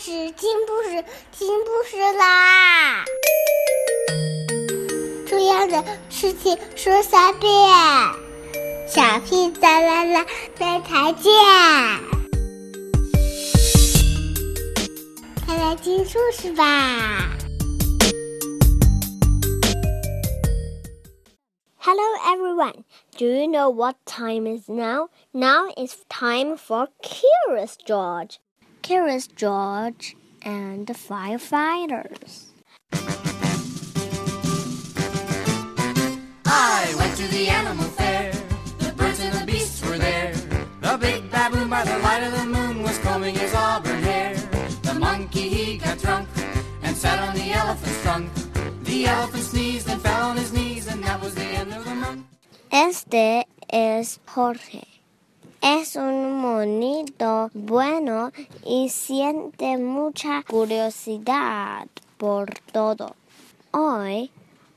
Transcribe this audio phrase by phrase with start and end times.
[0.00, 3.04] 事，听故事，听故事啦！
[5.26, 7.52] 重要的事情说三遍，
[8.88, 10.26] 小屁哒啦啦，
[10.58, 11.32] 明天见！
[15.44, 17.36] 快来听故事吧！
[21.76, 22.84] Hello everyone.
[23.18, 25.10] Do you know what time is now?
[25.32, 28.38] Now it's time for Curious George.
[28.85, 32.51] Curious George and the firefighters.
[36.45, 38.31] I went to the animal fair.
[38.77, 40.35] The birds and the beasts were there.
[40.81, 44.35] The big baboon by the light of the moon was combing his auburn hair.
[44.83, 46.29] The monkey he got drunk
[46.83, 48.29] and sat on the elephant's trunk.
[48.83, 51.95] The elephant sneezed and fell on his knees, and that was the end of the
[51.95, 52.23] month.
[52.71, 54.84] Este es Jorge.
[55.67, 58.31] Es un monito bueno
[58.63, 63.15] y siente mucha curiosidad por todo.
[63.71, 64.29] Hoy,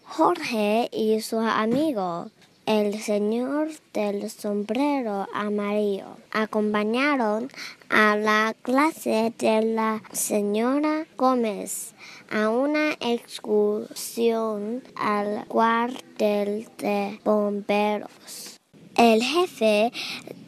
[0.05, 2.31] Jorge y su amigo,
[2.65, 7.51] el señor del sombrero amarillo, acompañaron
[7.91, 11.93] a la clase de la señora Gómez
[12.31, 18.58] a una excursión al cuartel de bomberos.
[18.99, 19.91] El jefe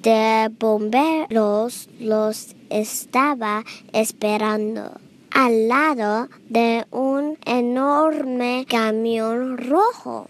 [0.02, 4.90] de bomberos los estaba esperando
[5.30, 10.26] al lado de un enorme camión rojo.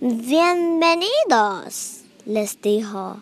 [0.00, 3.18] Bienvenidos, les dijo,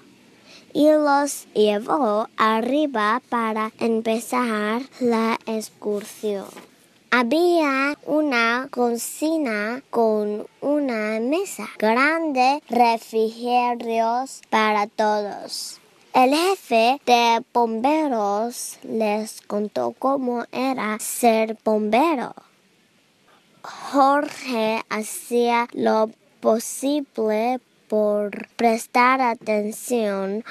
[0.73, 6.70] y los llevó arriba para empezar la excursión.
[7.13, 15.81] Había una cocina con una mesa grande, refrigerios para todos.
[16.15, 22.33] El jefe de bomberos les contó cómo era ser bombero.
[23.65, 27.59] Jorge hacía lo posible
[27.89, 30.45] por prestar atención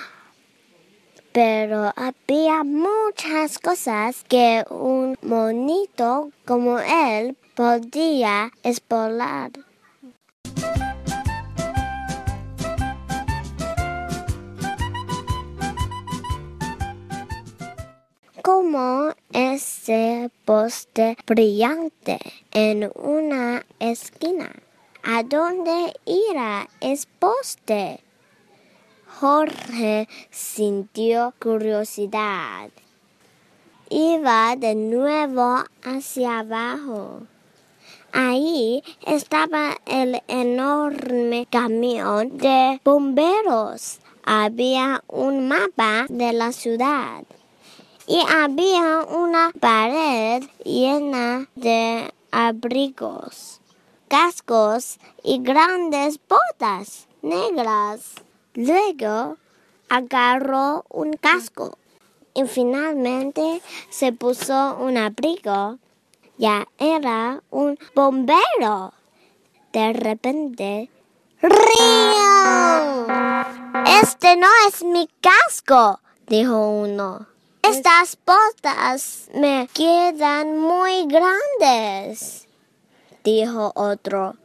[1.31, 9.51] pero había muchas cosas que un monito como él podía explorar.
[18.41, 22.19] Como ese poste brillante
[22.51, 24.51] en una esquina.
[25.03, 28.01] ¿A dónde irá ese poste?
[29.18, 32.70] Jorge sintió curiosidad.
[33.90, 37.24] Iba de nuevo hacia abajo.
[38.14, 44.00] Ahí estaba el enorme camión de bomberos.
[44.24, 47.24] Había un mapa de la ciudad.
[48.08, 53.59] Y había una pared llena de abrigos,
[54.08, 58.28] cascos y grandes botas negras.
[58.53, 59.37] Luego
[59.89, 61.77] agarró un casco
[62.33, 65.77] y finalmente se puso un abrigo.
[66.37, 68.93] Ya era un bombero.
[69.73, 70.89] De repente,
[71.41, 73.07] ¡Río!
[74.01, 77.27] Este no es mi casco, dijo uno.
[77.61, 82.47] Estas botas me quedan muy grandes,
[83.23, 84.35] dijo otro.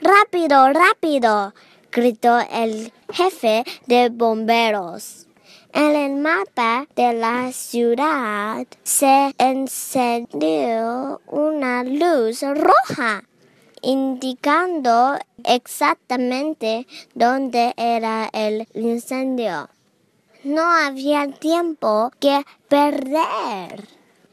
[0.00, 1.52] Rápido, rápido,
[1.92, 5.26] gritó el jefe de bomberos.
[5.72, 13.22] En el mapa de la ciudad se encendió una luz roja,
[13.82, 19.68] indicando exactamente dónde era el incendio.
[20.42, 23.86] No había tiempo que perder.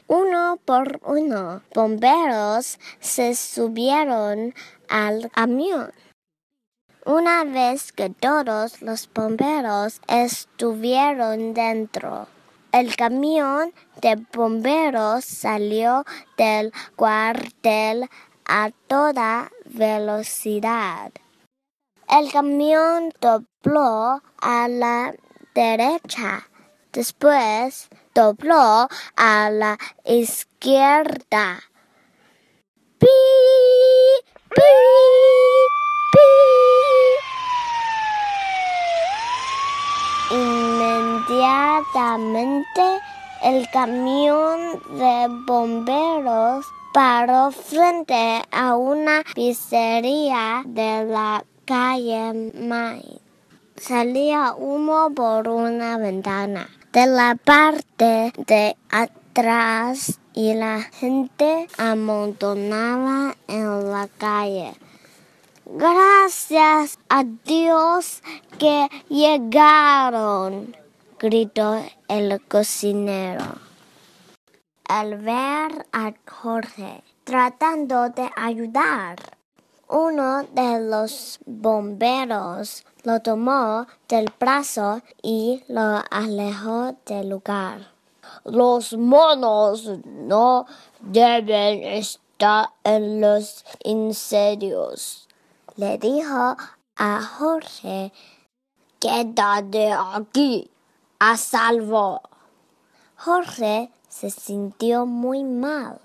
[0.08, 4.54] Uno por uno, bomberos se subieron
[4.88, 5.92] al camión.
[7.06, 12.28] Una vez que todos los bomberos estuvieron dentro,
[12.72, 16.04] el camión de bomberos salió
[16.36, 18.10] del cuartel
[18.44, 21.12] a toda velocidad.
[22.10, 25.14] El camión dobló a la
[25.54, 26.50] derecha,
[26.92, 31.62] después dobló a la izquierda.
[43.46, 53.22] El camión de bomberos paró frente a una pizzería de la calle May.
[53.76, 56.68] Salía humo por una ventana.
[56.92, 64.74] De la parte de atrás y la gente amontonaba en la calle.
[65.66, 68.24] Gracias a Dios
[68.58, 70.76] que llegaron,
[71.20, 73.46] gritó el cocinero.
[74.88, 79.18] Al ver a Jorge tratando de ayudar,
[79.88, 87.92] uno de los bomberos lo tomó del brazo y lo alejó del lugar.
[88.44, 90.66] Los monos no
[91.00, 95.28] deben estar en los incendios,
[95.78, 96.58] le dijo
[96.96, 98.12] a Jorge.
[99.00, 100.72] Quédate aquí,
[101.28, 102.22] a salvo.
[103.16, 106.00] Jorge se sintió muy mal.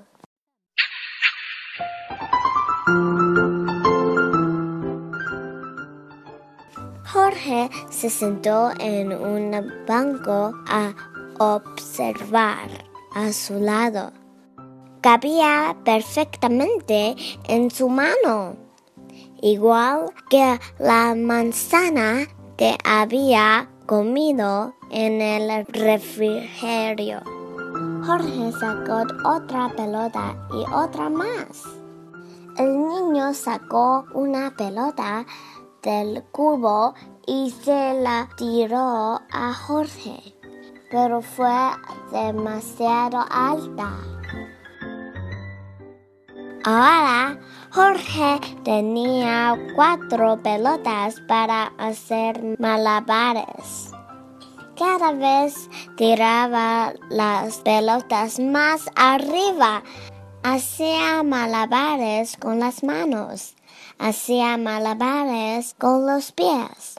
[7.05, 10.95] Jorge se sentó en un banco a
[11.39, 12.71] observar
[13.15, 14.13] a su lado.
[15.03, 17.15] Cabía perfectamente
[17.45, 18.57] en su mano,
[19.43, 22.27] igual que la manzana
[22.57, 27.23] que había comido en el refrigerio.
[28.07, 31.65] Jorge sacó otra pelota y otra más.
[32.57, 35.27] El niño sacó una pelota
[35.83, 36.95] del cubo
[37.27, 40.37] y se la tiró a Jorge,
[40.93, 41.51] pero fue
[42.13, 43.91] demasiado alta.
[46.63, 47.41] Ahora
[47.73, 53.93] Jorge tenía cuatro pelotas para hacer malabares.
[54.77, 59.85] Cada vez tiraba las pelotas más arriba.
[60.43, 63.55] Hacía malabares con las manos.
[64.01, 66.97] Hacía malabares con los pies.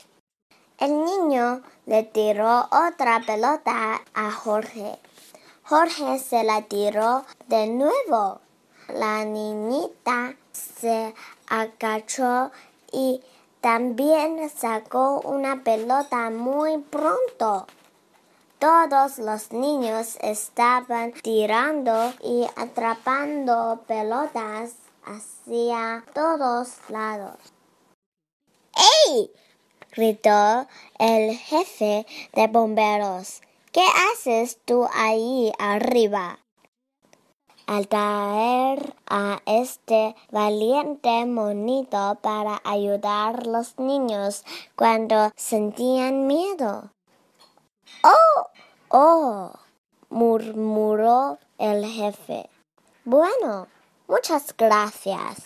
[0.78, 4.98] El niño le tiró otra pelota a Jorge.
[5.64, 8.40] Jorge se la tiró de nuevo.
[8.88, 11.14] La niñita se
[11.48, 12.52] agachó
[12.92, 13.22] y
[13.62, 17.68] también sacó una pelota muy pronto.
[18.60, 27.38] Todos los niños estaban tirando y atrapando pelotas hacia todos lados.
[29.08, 29.32] ¡Ey!
[29.92, 30.68] gritó
[31.00, 33.42] el jefe de bomberos.
[33.72, 36.40] ¿Qué haces tú ahí arriba?
[37.72, 44.44] Al traer a este valiente monito para ayudar a los niños
[44.76, 46.92] cuando sentían miedo.
[48.04, 48.48] ¡Oh!
[48.90, 49.52] ¡Oh!
[50.10, 52.50] murmuró el jefe.
[53.06, 53.70] Bueno,
[54.06, 55.46] muchas gracias.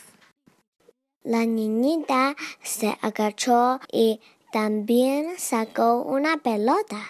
[1.22, 4.20] La niñita se agachó y
[4.52, 7.06] también sacó una pelota.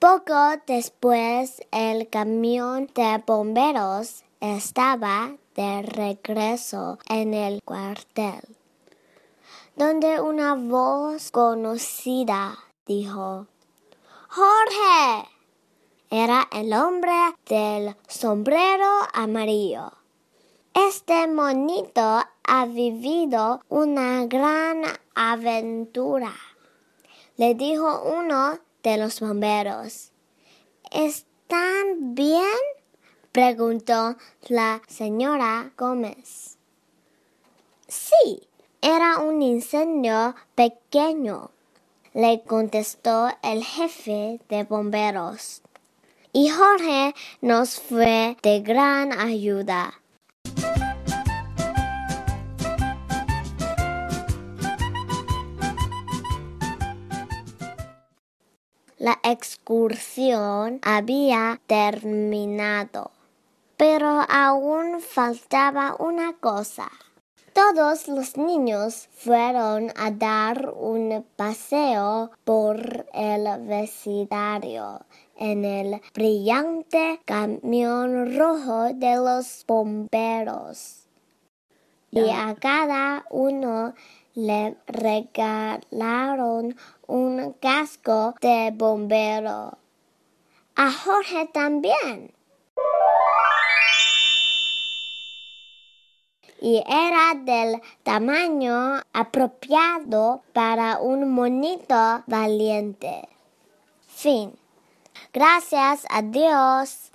[0.00, 8.40] Poco después el camión de bomberos estaba de regreso en el cuartel,
[9.76, 13.46] donde una voz conocida dijo,
[14.30, 15.28] Jorge.
[16.08, 19.92] Era el hombre del sombrero amarillo.
[20.72, 24.82] Este monito ha vivido una gran
[25.14, 26.32] aventura,
[27.36, 30.12] le dijo uno de los bomberos.
[30.90, 32.42] ¿Están bien?
[33.32, 34.16] preguntó
[34.48, 36.58] la señora Gómez.
[37.86, 38.48] Sí,
[38.82, 41.50] era un incendio pequeño,
[42.14, 45.62] le contestó el jefe de bomberos.
[46.32, 49.99] Y Jorge nos fue de gran ayuda.
[59.00, 63.12] La excursión había terminado,
[63.78, 66.90] pero aún faltaba una cosa.
[67.54, 75.00] Todos los niños fueron a dar un paseo por el vecindario
[75.34, 81.06] en el brillante camión rojo de los bomberos.
[82.10, 83.94] Y a cada uno
[84.34, 89.78] le regalaron un casco de bombero.
[90.76, 92.32] A Jorge también.
[96.62, 103.28] Y era del tamaño apropiado para un monito valiente.
[104.06, 104.52] Fin.
[105.32, 107.10] Gracias a Dios.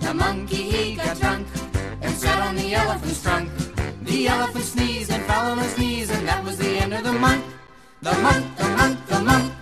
[0.00, 1.46] The monkey he got drunk
[2.02, 3.63] and sat on the elephant's.
[4.04, 7.12] The elephant sneezed and fell on his knees, and that was the end of the
[7.12, 7.44] month.
[8.02, 9.53] The month, the month, the month.